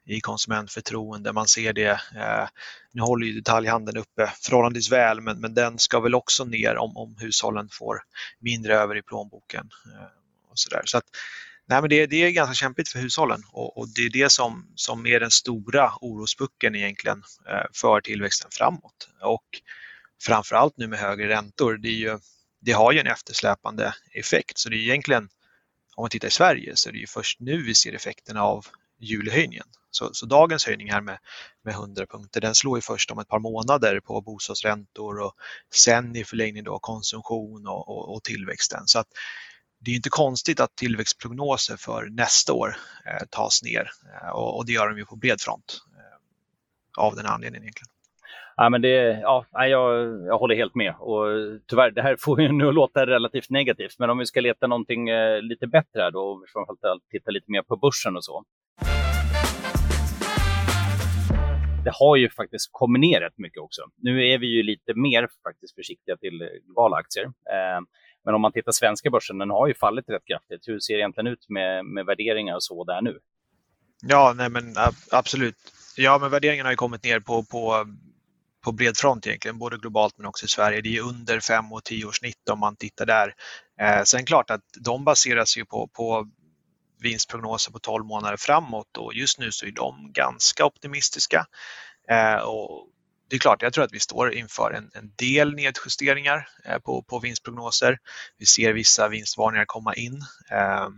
i 0.06 0.22
konsumentförtroende. 0.22 1.34
Man 1.34 1.48
ser 1.48 1.74
det. 1.74 1.90
Eh, 2.16 2.48
nu 2.92 3.02
håller 3.02 3.28
ju 3.28 3.34
detaljhandeln 3.34 3.98
uppe 3.98 4.34
förhållandevis 4.42 4.92
väl, 4.92 5.22
men, 5.22 5.42
men 5.42 5.54
den 5.54 5.80
ska 5.80 6.00
väl 6.00 6.16
också 6.16 6.46
ner 6.46 6.78
om, 6.78 6.98
om 6.98 7.16
hushållen 7.20 7.70
får 7.72 8.00
mindre 8.40 8.76
över 8.76 8.98
i 8.98 9.02
plånboken. 9.02 9.70
Eh, 9.86 10.08
och 10.58 10.60
sådär. 10.60 10.82
Så 10.86 10.98
att, 10.98 11.06
Nej, 11.70 11.82
men 11.82 11.90
det, 11.90 12.06
det, 12.06 12.24
är 12.24 12.30
ganska 12.30 12.54
kämpigt 12.54 12.90
för 12.90 13.00
hushållen 13.00 13.44
och, 13.52 13.78
och, 13.78 13.88
det 13.96 14.02
är 14.02 14.10
det 14.10 14.32
som, 14.32 14.72
som 14.76 15.06
är 15.06 15.20
den 15.20 15.32
stora 15.32 15.92
orosbucken 16.02 16.76
egentligen 16.76 17.24
eh, 17.50 17.66
för 17.74 18.02
tillväxten 18.02 18.52
framåt. 18.52 19.10
Och 19.22 19.46
framförallt 20.22 20.78
nu 20.78 20.88
med 20.88 21.00
högre 21.00 21.28
räntor, 21.30 21.78
det, 21.78 21.90
ju, 21.90 22.20
det, 22.62 22.72
har 22.72 22.92
ju 22.92 23.00
en 23.00 23.08
eftersläpande 23.08 23.94
effekt. 24.14 24.58
Så 24.58 24.70
det 24.70 24.76
är 24.76 24.80
egentligen, 24.80 25.24
om 25.96 26.04
man 26.04 26.10
tittar 26.10 26.28
i 26.28 26.32
Sverige, 26.32 26.76
så 26.76 26.90
är 26.90 26.94
det 26.94 27.00
ju 27.00 27.08
först 27.08 27.40
nu 27.40 27.64
vi 27.64 27.76
ser 27.76 27.94
effekterna 27.94 28.44
av 28.44 28.66
julhöjningen. 29.00 29.68
Så, 29.92 30.10
så 30.14 30.26
dagens 30.26 30.66
höjning 30.66 30.92
här 30.92 31.02
med, 31.02 31.18
med 31.64 31.74
100 31.74 32.06
punkter, 32.06 32.42
den 32.42 32.56
slår 32.56 32.78
ju 32.78 32.82
först 32.82 33.12
om 33.12 33.20
ett 33.20 33.28
par 33.28 33.40
månader 33.40 34.00
på 34.00 34.22
bostadsräntor 34.22 35.20
och 35.20 35.34
sen 35.74 36.16
i 36.16 36.24
förlängning 36.24 36.64
då 36.64 36.80
konsumtion 36.80 37.68
och, 37.68 37.90
och, 37.90 38.16
och 38.16 38.24
tillväxten. 38.24 38.84
Så 38.86 39.00
att 39.00 39.08
det 39.80 39.92
är 39.92 39.96
inte 39.96 40.10
konstigt 40.10 40.60
att 40.60 40.76
tillväxtprognoser 40.76 41.78
för 41.78 42.10
nästa 42.12 42.54
år 42.54 42.76
eh, 43.06 43.28
tas 43.30 43.64
ner 43.64 43.90
eh, 44.14 44.30
och, 44.30 44.58
och, 44.58 44.66
det 44.66 44.72
gör 44.72 44.90
de 44.90 44.98
ju 44.98 45.06
på 45.06 45.16
bred 45.16 45.42
front 45.42 45.82
eh, 45.98 47.04
av 47.04 47.16
den 47.16 47.26
anledningen 47.26 47.64
egentligen. 47.64 47.94
Ja, 48.60 48.70
men 48.70 48.82
det, 48.82 49.20
ja, 49.22 49.46
jag, 49.52 49.70
jag 50.26 50.38
håller 50.38 50.56
helt 50.56 50.76
med. 50.76 50.96
Och 51.00 51.26
tyvärr, 51.68 51.92
det 51.92 52.02
här 52.02 52.16
får 52.20 52.42
ju 52.42 52.52
nu 52.52 52.72
låta 52.72 53.06
relativt 53.06 53.50
negativt, 53.50 54.00
men 54.00 54.10
om 54.10 54.18
vi 54.18 54.26
ska 54.26 54.42
leta 54.42 54.68
någonting 54.68 55.10
eh, 55.10 55.42
lite 55.42 55.68
bättre 55.68 56.02
här 56.02 56.12
då, 56.12 56.20
och 56.20 56.44
framförallt 56.54 57.04
titta 57.12 57.32
lite 57.32 57.52
mer 57.52 57.62
på 57.62 57.78
börsen 57.78 58.16
och 58.16 58.24
så. 58.24 58.44
Det 61.84 61.92
har 61.94 62.16
ju 62.16 62.30
faktiskt 62.30 62.70
kommit 62.72 63.00
ner 63.00 63.20
rätt 63.22 63.38
mycket 63.38 63.62
också. 63.62 63.82
Nu 63.98 64.28
är 64.28 64.38
vi 64.38 64.48
ju 64.48 64.64
lite 64.64 64.94
mer 64.94 65.28
faktiskt 65.44 65.76
försiktiga 65.76 66.18
till 66.18 66.50
globala 66.66 66.98
aktier. 66.98 67.26
Eh, 67.26 67.80
men 68.28 68.36
om 68.36 68.42
man 68.42 68.52
tittar 68.52 68.72
svenska 68.72 69.10
börsen, 69.10 69.38
den 69.38 69.50
har 69.50 69.68
ju 69.68 69.74
fallit 69.74 70.10
rätt 70.10 70.26
kraftigt. 70.28 70.68
Hur 70.68 70.80
ser 70.80 70.94
det 70.94 71.00
egentligen 71.00 71.28
ut 71.28 71.50
med, 71.50 71.86
med 71.86 72.06
värderingar 72.06 72.56
och 72.56 72.64
så 72.64 72.84
där 72.84 73.02
nu? 73.02 73.20
Ja, 74.02 74.34
nej 74.38 74.50
men 74.50 74.76
absolut. 75.12 75.56
Ja, 75.98 76.18
men 76.18 76.32
värderingarna 76.32 76.68
har 76.68 76.72
ju 76.72 76.78
kommit 76.78 77.04
ner 77.04 77.20
på, 77.20 77.44
på 77.44 77.86
på 78.64 78.72
bred 78.72 78.98
front 78.98 79.28
egentligen, 79.28 79.60
både 79.60 79.78
globalt 79.78 80.18
men 80.18 80.26
också 80.26 80.46
i 80.46 80.50
Sverige. 80.50 80.82
Det 80.82 80.98
är 80.98 81.02
under 81.02 81.40
5 81.40 81.74
och 81.74 81.84
10 81.84 82.06
års 82.06 82.18
snitt 82.18 82.50
om 82.50 82.60
man 82.60 82.76
tittar 82.76 83.06
där. 83.06 83.34
Eh, 83.82 84.04
sen 84.04 84.26
klart 84.26 84.50
att 84.50 84.62
de 84.80 85.04
baseras 85.04 85.58
ju 85.58 85.66
på, 85.66 85.88
på 85.88 86.28
vinstprognoser 87.02 87.72
på 87.72 87.80
12 87.80 88.06
månader 88.06 88.38
framåt 88.38 88.98
och 88.98 89.14
just 89.14 89.40
nu 89.40 89.52
så 89.52 89.66
är 89.66 89.72
de 89.72 90.12
ganska 90.14 90.66
optimistiska. 90.66 91.46
Eh, 92.10 92.36
och 92.36 92.88
det 93.30 93.36
är 93.36 93.40
klart, 93.40 93.62
jag 93.62 93.74
tror 93.74 93.84
att 93.84 93.94
vi 93.94 94.00
står 94.00 94.34
inför 94.34 94.72
en, 94.72 94.92
en 94.94 95.12
del 95.16 95.54
nedjusteringar 95.54 96.50
eh, 96.66 96.80
på, 96.80 97.02
på 97.02 97.20
vinstprognoser. 97.20 97.98
Vi 98.38 98.46
ser 98.46 98.74
vissa 98.74 99.08
vinstvarningar 99.08 99.66
komma 99.66 99.96
in. 99.96 100.22
Eh, 100.52 100.90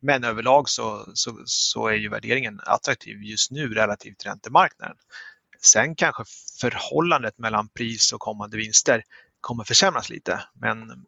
men 0.00 0.24
överlag 0.24 0.68
så, 0.68 1.06
så, 1.14 1.42
så, 1.44 1.88
är 1.88 1.94
ju 1.94 2.08
värderingen 2.08 2.60
attraktiv 2.66 3.22
just 3.22 3.50
nu 3.50 3.74
relativt 3.74 4.18
till 4.18 4.28
räntemarknaden. 4.28 4.96
Sen 5.62 5.94
kanske 5.94 6.24
förhållandet 6.60 7.38
mellan 7.38 7.68
pris 7.68 8.12
och 8.12 8.20
kommande 8.20 8.56
vinster 8.56 9.02
kommer 9.40 9.64
försämras 9.64 10.10
lite. 10.10 10.42
Men 10.54 11.04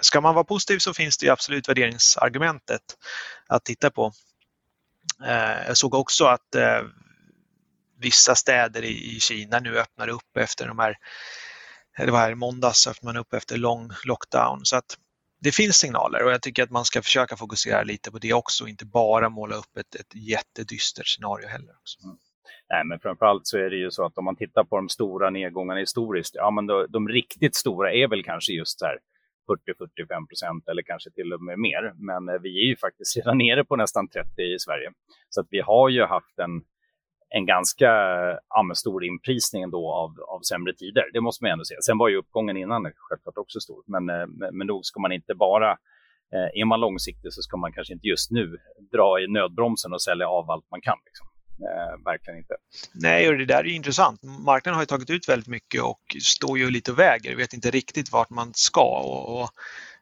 ska 0.00 0.20
man 0.20 0.34
vara 0.34 0.44
positiv 0.44 0.78
så 0.78 0.94
finns 0.94 1.18
det 1.18 1.30
absolut 1.30 1.68
värderingsargumentet 1.68 2.82
att 3.46 3.64
titta 3.64 3.90
på. 3.90 4.12
Eh, 5.24 5.66
jag 5.66 5.76
såg 5.76 5.94
också 5.94 6.24
att 6.24 6.54
eh, 6.54 6.82
vissa 8.00 8.34
städer 8.34 8.84
i 8.84 9.20
Kina 9.20 9.60
nu 9.60 9.78
öppnar 9.78 10.08
upp 10.08 10.36
efter 10.38 10.68
de 10.68 10.78
här, 10.78 10.96
det 11.98 12.10
var 12.10 12.18
här 12.18 12.30
i 12.30 12.34
måndags 12.34 12.86
öppnade 12.86 13.14
man 13.14 13.20
upp 13.20 13.34
efter 13.34 13.56
lång 13.56 13.90
lockdown. 14.04 14.60
Så 14.62 14.76
att 14.76 14.96
det 15.40 15.52
finns 15.52 15.76
signaler 15.76 16.24
och 16.24 16.30
jag 16.30 16.42
tycker 16.42 16.62
att 16.62 16.70
man 16.70 16.84
ska 16.84 17.02
försöka 17.02 17.36
fokusera 17.36 17.82
lite 17.82 18.10
på 18.10 18.18
det 18.18 18.32
också 18.32 18.64
och 18.64 18.70
inte 18.70 18.86
bara 18.86 19.28
måla 19.28 19.56
upp 19.56 19.76
ett, 19.76 19.94
ett 19.94 20.14
jättedystert 20.14 21.06
scenario 21.06 21.48
heller. 21.48 21.72
Också. 21.80 22.04
Mm. 22.04 22.16
Nej, 22.70 22.84
men 22.84 23.00
framförallt 23.00 23.46
så 23.46 23.58
är 23.58 23.70
det 23.70 23.76
ju 23.76 23.90
så 23.90 24.04
att 24.04 24.18
om 24.18 24.24
man 24.24 24.36
tittar 24.36 24.64
på 24.64 24.76
de 24.76 24.88
stora 24.88 25.30
nedgångarna 25.30 25.80
historiskt, 25.80 26.34
ja 26.34 26.50
men 26.50 26.66
då, 26.66 26.86
de 26.86 27.08
riktigt 27.08 27.54
stora 27.54 27.92
är 27.92 28.08
väl 28.08 28.24
kanske 28.24 28.52
just 28.52 28.78
så 28.78 28.86
här 28.86 28.98
40-45 29.48 30.28
procent 30.28 30.68
eller 30.68 30.82
kanske 30.82 31.10
till 31.10 31.32
och 31.32 31.42
med 31.42 31.58
mer. 31.58 31.92
Men 31.96 32.28
eh, 32.28 32.40
vi 32.40 32.62
är 32.62 32.66
ju 32.66 32.76
faktiskt 32.76 33.16
redan 33.16 33.38
nere 33.38 33.64
på 33.64 33.76
nästan 33.76 34.08
30 34.08 34.42
i 34.42 34.58
Sverige. 34.58 34.92
Så 35.28 35.40
att 35.40 35.46
vi 35.50 35.60
har 35.60 35.88
ju 35.88 36.04
haft 36.04 36.38
en, 36.38 36.62
en 37.36 37.46
ganska 37.46 37.90
ja, 38.48 38.74
stor 38.74 39.04
inprisning 39.04 39.62
ändå 39.62 39.92
av, 39.92 40.10
av 40.34 40.40
sämre 40.40 40.72
tider. 40.74 41.04
Det 41.12 41.20
måste 41.20 41.44
man 41.44 41.52
ändå 41.52 41.64
säga. 41.64 41.80
Sen 41.80 41.98
var 41.98 42.08
ju 42.08 42.16
uppgången 42.16 42.56
innan 42.56 42.92
självklart 42.96 43.38
också 43.38 43.60
stor. 43.60 43.82
Men, 43.86 44.10
eh, 44.10 44.26
men 44.52 44.66
nog 44.66 44.84
ska 44.84 45.00
man 45.00 45.12
inte 45.12 45.34
bara 45.34 45.70
eh, 46.34 46.60
är 46.60 46.64
man 46.64 46.80
långsiktig 46.80 47.32
så 47.32 47.42
ska 47.42 47.56
man 47.56 47.72
kanske 47.72 47.92
inte 47.94 48.06
just 48.06 48.30
nu 48.30 48.56
dra 48.92 49.20
i 49.20 49.28
nödbromsen 49.28 49.92
och 49.92 50.02
sälja 50.02 50.28
av 50.28 50.50
allt 50.50 50.70
man 50.70 50.80
kan. 50.80 50.98
Liksom. 51.06 51.26
Eh, 51.66 52.04
verkligen 52.04 52.38
inte. 52.38 52.54
Nej, 52.94 53.28
och 53.28 53.38
det 53.38 53.44
där 53.44 53.64
är 53.64 53.68
intressant. 53.68 54.22
Marknaden 54.22 54.74
har 54.74 54.82
ju 54.82 54.86
tagit 54.86 55.10
ut 55.10 55.28
väldigt 55.28 55.48
mycket 55.48 55.82
och 55.82 56.00
står 56.22 56.58
ju 56.58 56.70
lite 56.70 56.92
och 56.92 56.98
väger, 56.98 57.36
vet 57.36 57.52
inte 57.52 57.70
riktigt 57.70 58.12
vart 58.12 58.30
man 58.30 58.52
ska. 58.54 59.00
Och, 59.00 59.42
och 59.42 59.48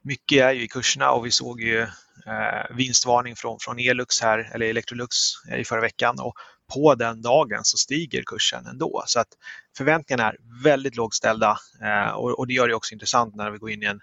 mycket 0.03 0.43
är 0.43 0.53
ju 0.53 0.63
i 0.63 0.69
kurserna 0.69 1.11
och 1.11 1.27
vi 1.27 1.31
såg 1.31 1.61
ju 1.61 1.81
eh, 2.27 2.77
vinstvarning 2.77 3.37
från, 3.37 3.59
från 3.61 3.79
Elux 3.79 4.21
här, 4.21 4.51
eller 4.55 4.67
Electrolux 4.67 5.17
eh, 5.51 5.61
i 5.61 5.65
förra 5.65 5.81
veckan 5.81 6.17
och 6.21 6.35
på 6.73 6.95
den 6.95 7.23
dagen 7.23 7.65
så 7.65 7.77
stiger 7.77 8.23
kursen 8.23 8.67
ändå. 8.67 9.03
Så 9.07 9.21
att 9.21 9.29
förväntningarna 9.77 10.29
är 10.29 10.37
väldigt 10.65 10.97
lågställda 10.97 11.59
eh, 11.83 12.11
och, 12.11 12.39
och, 12.39 12.47
det 12.47 12.55
gör 12.55 12.69
det 12.69 12.75
också 12.75 12.93
intressant 12.93 13.35
när 13.35 13.51
vi 13.51 13.59
går 13.59 13.71
in 13.71 13.83
i 13.83 13.87
en 13.87 14.01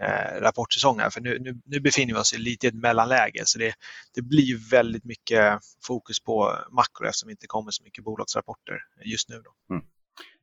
eh, 0.00 0.40
rapportsäsong 0.40 0.98
här. 1.00 1.10
För 1.10 1.20
nu, 1.20 1.38
nu, 1.38 1.60
nu, 1.64 1.80
befinner 1.80 2.14
vi 2.14 2.20
oss 2.20 2.34
i 2.34 2.38
lite 2.38 2.68
ett 2.68 2.74
mellanläge 2.74 3.42
så 3.44 3.58
det, 3.58 3.74
det 4.14 4.22
blir 4.22 4.70
väldigt 4.70 5.04
mycket 5.04 5.58
fokus 5.86 6.20
på 6.20 6.58
makro 6.70 7.06
eftersom 7.06 7.26
det 7.26 7.32
inte 7.32 7.46
kommer 7.46 7.70
så 7.70 7.82
mycket 7.82 8.04
bolagsrapporter 8.04 8.78
just 9.04 9.28
nu. 9.28 9.42
Då. 9.44 9.74
Mm. 9.74 9.86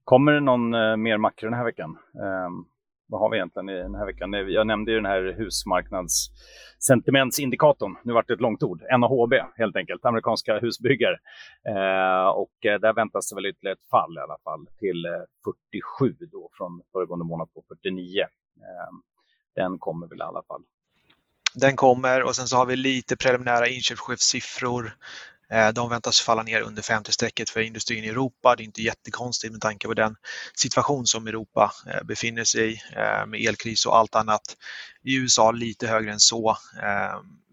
Kommer 0.03 0.31
det 0.31 0.39
någon 0.39 0.73
eh, 0.73 0.97
mer 0.97 1.17
makro 1.17 1.49
den 1.49 1.57
här 1.57 1.65
veckan? 1.65 1.97
Um, 2.13 2.65
vad 3.11 3.21
har 3.21 3.29
vi 3.29 3.37
egentligen 3.37 3.69
i 3.69 3.77
den 3.77 3.95
här 3.95 4.05
veckan? 4.05 4.33
Jag 4.33 4.67
nämnde 4.67 4.91
ju 4.91 4.97
den 4.97 5.05
här 5.05 5.35
husmarknadssentimentsindikatorn. 5.37 7.95
Nu 8.03 8.13
vart 8.13 8.27
det 8.27 8.33
ett 8.33 8.41
långt 8.41 8.63
ord. 8.63 8.83
NAHB 8.99 9.33
helt 9.55 9.75
enkelt, 9.75 10.05
amerikanska 10.05 10.59
husbyggare. 10.59 11.17
Eh, 11.67 12.27
och 12.27 12.65
eh, 12.65 12.79
där 12.79 12.93
väntas 12.93 13.29
det 13.29 13.35
väl 13.35 13.45
ytterligare 13.45 13.73
ett 13.73 13.89
fall 13.89 14.17
i 14.17 14.19
alla 14.19 14.37
fall 14.43 14.67
till 14.79 15.05
eh, 15.05 15.11
47 16.01 16.15
då 16.31 16.49
från 16.53 16.81
föregående 16.91 17.25
månad 17.25 17.53
på 17.53 17.63
49. 17.67 18.21
Eh, 18.21 18.27
den 19.55 19.79
kommer 19.79 20.07
väl 20.07 20.19
i 20.19 20.21
alla 20.21 20.43
fall. 20.47 20.61
Den 21.55 21.75
kommer 21.75 22.23
och 22.23 22.35
sen 22.35 22.47
så 22.47 22.57
har 22.57 22.65
vi 22.65 22.75
lite 22.75 23.17
preliminära 23.17 23.67
inköpschefssiffror. 23.67 24.93
Eh, 25.51 25.69
de 25.69 25.89
väntas 25.89 26.21
falla 26.21 26.43
ner 26.43 26.61
under 26.61 26.81
50-strecket 26.81 27.49
för 27.49 27.59
industrin 27.59 28.03
i 28.03 28.07
Europa. 28.07 28.55
Det 28.55 28.63
är 28.63 28.65
inte 28.65 28.81
jättekonstigt 28.81 29.51
med 29.51 29.61
tanke 29.61 29.87
på 29.87 29.93
den 29.93 30.15
situation 30.55 31.05
som 31.05 31.27
Europa 31.27 31.71
eh, 31.87 32.03
befinner 32.03 32.43
sig 32.43 32.73
i 32.73 32.81
eh, 32.95 33.25
med 33.25 33.41
elkris 33.41 33.85
och 33.85 33.97
allt 33.97 34.15
annat. 34.15 34.41
I 35.03 35.15
USA 35.15 35.51
lite 35.51 35.87
högre 35.87 36.11
än 36.11 36.19
så. 36.19 36.57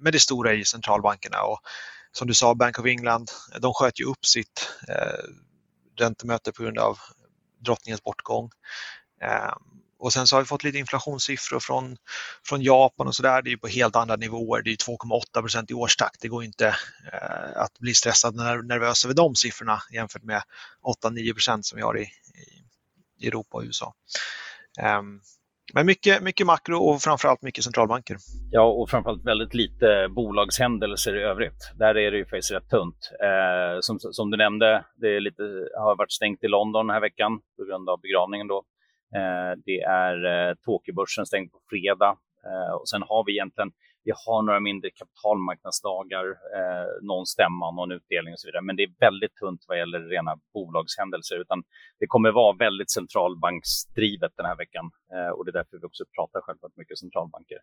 Men 0.00 0.12
det 0.12 0.20
stora 0.20 0.52
är 0.52 0.64
centralbankerna 0.64 1.42
och 1.42 1.60
som 2.12 2.28
du 2.28 2.34
sa, 2.34 2.54
Bank 2.54 2.78
of 2.78 2.86
England, 2.86 3.30
de 3.60 3.74
sköt 3.74 4.00
ju 4.00 4.04
upp 4.04 4.26
sitt 4.26 4.70
räntemöte 5.98 6.52
på 6.52 6.62
grund 6.62 6.78
av 6.78 6.98
drottningens 7.64 8.02
bortgång. 8.02 8.50
Och 9.98 10.12
sen 10.12 10.26
så 10.26 10.36
har 10.36 10.42
vi 10.42 10.46
fått 10.46 10.64
lite 10.64 10.78
inflationssiffror 10.78 11.60
från, 11.60 11.96
från 12.46 12.62
Japan 12.62 13.06
och 13.06 13.14
sådär. 13.14 13.42
Det 13.42 13.52
är 13.52 13.56
på 13.56 13.68
helt 13.68 13.96
andra 13.96 14.16
nivåer. 14.16 14.62
Det 14.62 14.70
är 14.70 14.76
2,8 14.76 15.40
procent 15.40 15.70
i 15.70 15.74
årstakt. 15.74 16.20
Det 16.20 16.28
går 16.28 16.44
inte 16.44 16.66
eh, 17.12 17.62
att 17.62 17.78
bli 17.78 17.94
stressad 17.94 18.34
och 18.34 18.64
nervös 18.64 19.04
över 19.04 19.14
de 19.14 19.34
siffrorna 19.34 19.82
jämfört 19.92 20.22
med 20.22 20.42
8-9 21.04 21.32
procent 21.32 21.66
som 21.66 21.76
vi 21.76 21.82
har 21.82 21.98
i, 21.98 22.08
i 23.20 23.26
Europa 23.28 23.56
och 23.56 23.64
USA. 23.64 23.94
Um, 24.98 25.20
men 25.74 25.86
mycket, 25.86 26.22
mycket 26.22 26.46
makro 26.46 26.78
och 26.78 27.02
framförallt 27.02 27.42
mycket 27.42 27.64
centralbanker. 27.64 28.16
Ja, 28.50 28.62
och 28.62 28.90
framförallt 28.90 29.24
väldigt 29.24 29.54
lite 29.54 30.08
bolagshändelser 30.10 31.16
i 31.16 31.22
övrigt. 31.22 31.72
Där 31.78 31.94
är 31.96 32.10
det 32.10 32.16
ju 32.16 32.24
faktiskt 32.24 32.50
rätt 32.50 32.70
tunt. 32.70 33.10
Eh, 33.22 33.80
som, 33.80 33.98
som 34.00 34.30
du 34.30 34.36
nämnde, 34.36 34.84
det 34.96 35.16
är 35.16 35.20
lite, 35.20 35.42
har 35.78 35.96
varit 35.96 36.12
stängt 36.12 36.44
i 36.44 36.48
London 36.48 36.86
den 36.86 36.94
här 36.94 37.00
veckan 37.00 37.40
på 37.56 37.64
grund 37.64 37.88
av 37.88 38.00
begravningen. 38.00 38.48
Då. 38.48 38.64
Eh, 39.16 39.52
det 39.64 39.80
är 39.80 40.16
eh, 40.24 40.54
Tokyobörsen 40.54 41.26
stängd 41.26 41.52
på 41.52 41.58
fredag 41.70 42.18
eh, 42.44 42.72
och 42.74 42.88
sen 42.88 43.02
har 43.02 43.24
vi 43.26 43.32
egentligen 43.32 43.72
vi 44.08 44.12
har 44.26 44.42
några 44.42 44.60
mindre 44.60 44.90
kapitalmarknadsdagar, 44.90 46.26
eh, 46.56 46.88
någon 47.02 47.26
stämma, 47.26 47.70
någon 47.70 47.92
utdelning 47.92 48.32
och 48.34 48.40
så 48.40 48.48
vidare. 48.48 48.62
Men 48.62 48.76
det 48.76 48.82
är 48.82 48.92
väldigt 49.00 49.34
tunt 49.42 49.60
vad 49.68 49.78
gäller 49.78 50.00
rena 50.14 50.32
bolagshändelser. 50.54 51.36
Utan 51.44 51.58
det 52.00 52.06
kommer 52.06 52.30
vara 52.32 52.56
väldigt 52.56 52.90
centralbanksdrivet 52.90 54.32
den 54.36 54.46
här 54.46 54.56
veckan. 54.56 54.90
Eh, 55.14 55.30
och 55.34 55.44
det 55.44 55.50
är 55.50 55.58
därför 55.60 55.78
vi 55.78 55.86
också 55.86 56.04
pratar 56.16 56.40
självklart 56.40 56.76
mycket 56.76 56.98
centralbanker. 56.98 57.58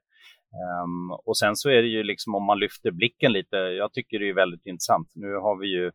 Um, 0.84 1.12
och 1.28 1.38
sen 1.38 1.56
så 1.56 1.70
är 1.70 1.82
det 1.82 1.94
ju 1.98 2.04
liksom 2.04 2.36
om 2.36 2.44
man 2.44 2.60
lyfter 2.60 2.92
blicken 2.92 3.32
lite. 3.34 3.58
Jag 3.58 3.94
tycker 3.94 4.20
det 4.20 4.30
är 4.30 4.42
väldigt 4.44 4.66
intressant. 4.66 5.08
Nu 5.16 5.30
har 5.46 5.56
vi 5.62 5.68
ju 5.68 5.92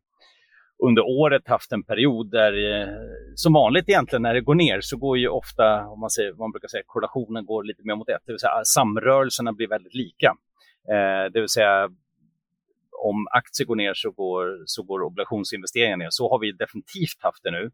under 0.83 1.03
året 1.03 1.49
haft 1.49 1.73
en 1.73 1.83
period 1.83 2.31
där, 2.31 2.53
eh, 2.73 2.95
som 3.35 3.53
vanligt 3.53 3.89
egentligen, 3.89 4.23
när 4.23 4.35
det 4.35 4.41
går 4.41 4.55
ner 4.55 4.81
så 4.81 4.97
går 4.97 5.19
ju 5.19 5.29
ofta, 5.29 5.87
om 5.87 6.01
man, 6.01 6.11
säger, 6.11 6.33
man 6.33 6.53
brukar 6.53 6.69
säga, 6.69 6.83
korrelationen 6.87 7.47
går 7.47 7.65
lite 7.65 7.83
mer 7.85 7.95
mot 7.95 8.09
ett, 8.09 8.23
det 8.27 8.33
vill 8.33 8.39
säga 8.39 8.65
samrörelserna 8.65 9.53
blir 9.53 9.69
väldigt 9.69 9.95
lika. 9.95 10.37
Eh, 10.89 11.33
det 11.33 11.41
vill 11.41 11.49
säga 11.49 11.89
om 13.03 13.27
aktier 13.31 13.67
går 13.67 13.77
ner 13.77 13.95
så 13.95 14.11
går, 14.11 14.63
så 14.67 14.83
går 14.83 15.03
obligationsinvesteringar 15.03 15.97
ner. 15.97 16.09
Så 16.11 16.31
har 16.31 16.39
vi 16.39 16.53
definitivt 16.53 17.21
haft 17.21 17.43
det 17.43 17.51
nu. 17.51 17.71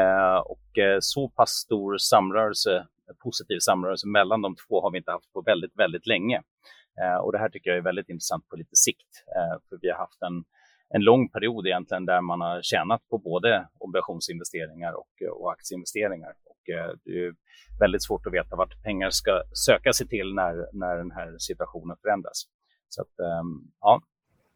Eh, 0.00 0.36
och 0.36 0.78
eh, 0.78 0.98
så 1.00 1.28
pass 1.28 1.50
stor 1.50 1.96
samrörelse, 1.98 2.86
positiv 3.22 3.58
samrörelse 3.58 4.08
mellan 4.08 4.42
de 4.42 4.56
två 4.56 4.80
har 4.82 4.90
vi 4.90 4.98
inte 4.98 5.10
haft 5.10 5.32
på 5.32 5.42
väldigt, 5.42 5.78
väldigt 5.78 6.06
länge. 6.06 6.42
Eh, 7.00 7.16
och 7.22 7.32
det 7.32 7.38
här 7.38 7.48
tycker 7.48 7.70
jag 7.70 7.78
är 7.78 7.82
väldigt 7.82 8.08
intressant 8.08 8.48
på 8.48 8.56
lite 8.56 8.76
sikt, 8.76 9.10
eh, 9.36 9.56
för 9.68 9.78
vi 9.82 9.90
har 9.90 9.98
haft 9.98 10.22
en 10.22 10.44
en 10.94 11.02
lång 11.02 11.28
period 11.28 11.66
egentligen 11.66 12.06
där 12.06 12.20
man 12.20 12.40
har 12.40 12.62
tjänat 12.62 13.08
på 13.10 13.18
både 13.18 13.68
obligationsinvesteringar 13.78 14.92
och, 14.92 15.40
och 15.40 15.52
aktieinvesteringar. 15.52 16.32
Och, 16.44 16.74
eh, 16.74 16.90
det 17.04 17.10
är 17.10 17.34
väldigt 17.80 18.04
svårt 18.04 18.26
att 18.26 18.32
veta 18.32 18.56
vart 18.56 18.82
pengar 18.82 19.10
ska 19.10 19.42
söka 19.66 19.92
sig 19.92 20.08
till 20.08 20.34
när, 20.34 20.54
när 20.72 20.96
den 20.96 21.10
här 21.10 21.38
situationen 21.38 21.96
förändras. 22.02 22.44
Så 22.88 23.02
att, 23.02 23.18
eh, 23.18 23.44
ja. 23.80 24.02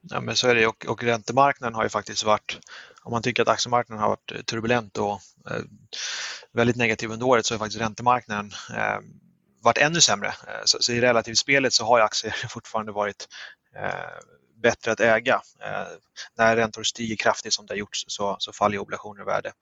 Ja, 0.00 0.20
men 0.20 0.36
så 0.36 0.48
är 0.48 0.54
det 0.54 0.66
och, 0.66 0.86
och 0.88 1.02
räntemarknaden 1.04 1.74
har 1.74 1.82
ju 1.82 1.88
faktiskt 1.88 2.24
varit, 2.24 2.58
om 3.02 3.12
man 3.12 3.22
tycker 3.22 3.42
att 3.42 3.48
aktiemarknaden 3.48 4.02
har 4.02 4.08
varit 4.08 4.46
turbulent 4.46 4.98
och 4.98 5.12
eh, 5.50 5.62
väldigt 6.52 6.76
negativ 6.76 7.10
under 7.10 7.26
året 7.26 7.46
så 7.46 7.54
har 7.54 7.58
faktiskt 7.58 7.80
räntemarknaden 7.80 8.50
eh, 8.76 8.98
varit 9.62 9.78
ännu 9.78 10.00
sämre. 10.00 10.28
Eh, 10.28 10.62
så, 10.64 10.78
så, 10.80 10.92
i 10.92 11.00
relativt 11.00 11.38
spelet 11.38 11.72
så 11.72 11.84
har 11.84 11.98
ju 11.98 12.04
aktier 12.04 12.30
fortfarande 12.48 12.92
varit 12.92 13.28
eh, 13.76 14.18
bättre 14.62 14.92
att 14.92 15.00
äga. 15.00 15.42
Eh, 15.60 15.86
när 16.34 16.56
räntor 16.56 16.82
stiger 16.82 17.16
kraftigt 17.16 17.52
som 17.52 17.66
det 17.66 17.72
har 17.72 17.78
gjort 17.78 17.96
så, 18.06 18.36
så 18.38 18.52
faller 18.52 18.78
obligationer 18.78 19.22
i 19.22 19.24
värde. 19.24 19.52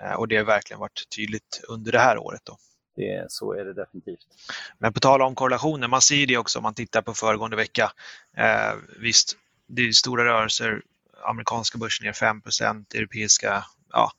Eh, 0.00 0.12
och 0.12 0.28
det 0.28 0.36
har 0.36 0.44
verkligen 0.44 0.80
varit 0.80 1.08
tydligt 1.16 1.60
under 1.68 1.92
det 1.92 1.98
här 1.98 2.18
året. 2.18 2.40
Då. 2.44 2.56
Det, 2.96 3.26
så 3.28 3.52
är 3.52 3.64
det 3.64 3.74
definitivt. 3.74 4.26
Men 4.78 4.92
på 4.92 5.00
tal 5.00 5.22
om 5.22 5.34
korrelationer, 5.34 5.88
man 5.88 6.02
ser 6.02 6.26
det 6.26 6.36
också 6.36 6.58
om 6.58 6.62
man 6.62 6.74
tittar 6.74 7.02
på 7.02 7.14
föregående 7.14 7.56
vecka. 7.56 7.92
Eh, 8.36 8.74
visst, 9.00 9.36
det 9.66 9.82
är 9.82 9.92
stora 9.92 10.24
rörelser. 10.24 10.82
Amerikanska 11.24 11.78
börsen 11.78 12.06
ner 12.06 12.12
5% 12.12 12.96
europeiska 12.96 13.64
ja, 13.92 14.12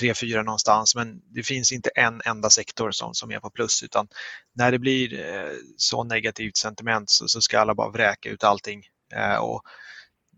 3-4 0.00 0.42
någonstans, 0.42 0.94
men 0.94 1.20
det 1.34 1.42
finns 1.42 1.72
inte 1.72 1.90
en 1.94 2.22
enda 2.24 2.50
sektor 2.50 2.90
som, 2.90 3.14
som 3.14 3.30
är 3.30 3.40
på 3.40 3.50
plus 3.50 3.82
utan 3.82 4.08
när 4.52 4.72
det 4.72 4.78
blir 4.78 5.34
eh, 5.34 5.52
så 5.76 6.04
negativt 6.04 6.56
sentiment 6.56 7.10
så, 7.10 7.28
så, 7.28 7.40
ska 7.40 7.60
alla 7.60 7.74
bara 7.74 7.90
vräka 7.90 8.30
ut 8.30 8.44
allting 8.44 8.82
Eh, 9.14 9.36
och 9.36 9.62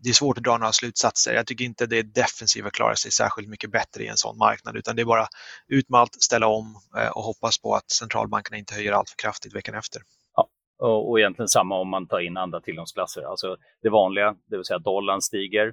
det 0.03 0.09
är 0.09 0.13
svårt 0.13 0.37
att 0.37 0.43
dra 0.43 0.57
några 0.57 0.71
slutsatser. 0.71 1.33
Jag 1.33 1.47
tycker 1.47 1.65
inte 1.65 1.85
det 1.85 2.01
defensiva 2.01 2.69
klarar 2.69 2.95
sig 2.95 3.11
särskilt 3.11 3.49
mycket 3.49 3.71
bättre 3.71 4.03
i 4.03 4.07
en 4.07 4.17
sån 4.17 4.37
marknad 4.37 4.75
utan 4.75 4.95
det 4.95 5.01
är 5.01 5.05
bara 5.05 5.27
ut 5.67 5.89
med 5.89 5.99
allt, 5.99 6.13
ställa 6.13 6.47
om 6.47 6.75
eh, 6.97 7.09
och 7.09 7.23
hoppas 7.23 7.61
på 7.61 7.75
att 7.75 7.91
centralbankerna 7.91 8.57
inte 8.57 8.73
höjer 8.73 8.91
allt 8.91 9.09
för 9.09 9.17
kraftigt 9.17 9.55
veckan 9.55 9.75
efter. 9.75 10.01
Ja, 10.35 10.49
och, 10.87 11.19
egentligen 11.19 11.47
samma 11.47 11.79
om 11.79 11.89
man 11.89 12.07
tar 12.07 12.19
in 12.19 12.37
andra 12.37 12.61
tillgångsklasser. 12.61 13.21
Alltså 13.21 13.57
det 13.81 13.89
vanliga, 13.89 14.35
det 14.45 14.57
vill 14.57 14.65
säga 14.65 14.79
dollarn 14.79 15.21
stiger, 15.21 15.67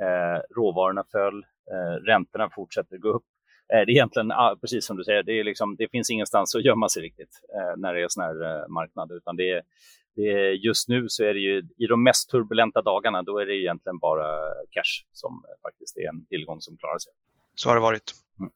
eh, 0.00 0.56
råvarorna 0.56 1.04
föll, 1.12 1.38
eh, 1.72 2.04
räntorna 2.06 2.50
fortsätter 2.54 2.96
gå 2.98 3.08
upp. 3.08 3.24
Eh, 3.72 3.76
det 3.86 3.92
är 3.92 3.96
egentligen, 3.96 4.32
ah, 4.32 4.56
precis 4.60 4.86
som 4.86 4.96
du 4.96 5.04
säger, 5.04 5.22
det, 5.22 5.32
är 5.32 5.44
liksom, 5.44 5.76
det 5.76 5.88
finns 5.90 6.10
ingenstans 6.10 6.54
att 6.54 6.64
gömma 6.64 6.88
sig 6.88 7.02
riktigt 7.02 7.40
eh, 7.54 7.76
när 7.76 7.94
det 7.94 8.02
är 8.02 8.08
sån 8.08 8.24
här 8.24 8.62
eh, 8.62 8.68
marknad, 8.68 9.12
utan 9.12 9.36
det 9.36 9.50
är 9.50 9.62
det, 10.16 10.52
just 10.52 10.88
nu 10.88 11.08
så 11.08 11.24
är 11.24 11.34
det 11.34 11.40
ju 11.40 11.58
i 11.78 11.86
de 11.86 12.02
mest 12.02 12.30
turbulenta 12.30 12.82
dagarna, 12.82 13.22
då 13.22 13.38
är 13.38 13.46
det 13.46 13.54
egentligen 13.54 13.98
bara 13.98 14.26
cash 14.70 15.06
som 15.12 15.42
faktiskt 15.62 15.96
är 15.96 16.08
en 16.08 16.26
tillgång 16.26 16.60
som 16.60 16.76
klarar 16.76 16.98
sig. 16.98 17.12
Så 17.54 17.68
har 17.68 17.74
det 17.76 17.82
varit. 17.82 18.12
Mm. 18.40 18.52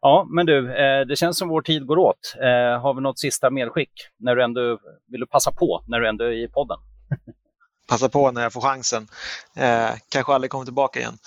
Ja, 0.00 0.26
men 0.30 0.46
du, 0.46 0.74
eh, 0.74 1.06
det 1.06 1.16
känns 1.16 1.38
som 1.38 1.48
vår 1.48 1.62
tid 1.62 1.86
går 1.86 1.98
åt. 1.98 2.34
Eh, 2.36 2.80
har 2.80 2.94
vi 2.94 3.00
något 3.00 3.18
sista 3.18 3.50
medskick 3.50 3.92
när 4.16 4.36
du 4.36 4.44
ändå 4.44 4.78
vill 5.06 5.20
du 5.20 5.26
passa 5.26 5.52
på 5.52 5.84
när 5.88 6.00
du 6.00 6.08
ändå 6.08 6.24
är 6.24 6.32
i 6.32 6.48
podden? 6.48 6.78
passa 7.86 8.08
på 8.08 8.30
när 8.30 8.42
jag 8.42 8.52
får 8.52 8.60
chansen. 8.60 9.08
Eh, 9.56 9.90
kanske 10.08 10.32
aldrig 10.32 10.50
kommer 10.50 10.64
tillbaka 10.64 11.00
igen. 11.00 11.18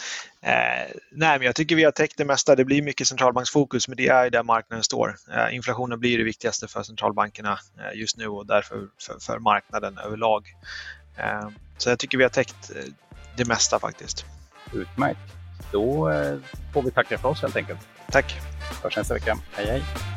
Eh, 0.41 0.91
nej, 1.11 1.39
men 1.39 1.41
jag 1.41 1.55
tycker 1.55 1.75
vi 1.75 1.83
har 1.83 1.91
täckt 1.91 2.17
det 2.17 2.25
mesta. 2.25 2.55
Det 2.55 2.65
blir 2.65 2.81
mycket 2.81 3.07
centralbanksfokus, 3.07 3.87
men 3.87 3.97
det 3.97 4.07
är 4.07 4.29
där 4.29 4.43
marknaden 4.43 4.83
står. 4.83 5.15
Eh, 5.33 5.55
inflationen 5.55 5.99
blir 5.99 6.17
det 6.17 6.23
viktigaste 6.23 6.67
för 6.67 6.83
centralbankerna 6.83 7.59
eh, 7.79 7.99
just 7.99 8.17
nu 8.17 8.27
och 8.27 8.45
därför 8.45 8.87
för, 9.01 9.19
för 9.19 9.39
marknaden 9.39 9.97
överlag. 9.97 10.47
Eh, 11.17 11.49
så 11.77 11.89
jag 11.89 11.99
tycker 11.99 12.17
vi 12.17 12.23
har 12.23 12.29
täckt 12.29 12.71
eh, 12.75 12.83
det 13.37 13.45
mesta 13.45 13.79
faktiskt. 13.79 14.25
Utmärkt. 14.73 15.19
Då 15.71 16.11
får 16.73 16.81
vi 16.81 16.91
tacka 16.91 17.17
för 17.17 17.29
oss 17.29 17.41
helt 17.41 17.55
enkelt. 17.55 17.79
Tack. 18.11 18.39
Hörs 18.83 18.97
nästa 18.97 19.13
vecka. 19.13 19.37
Hej 19.51 19.65
hej. 19.65 20.14